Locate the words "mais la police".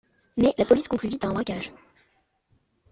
0.35-0.87